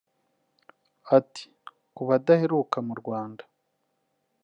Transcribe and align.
Ati 1.17 1.43
“Ku 1.95 2.01
badaheruka 2.09 2.77
mu 2.87 2.93
Rwanda 3.01 3.43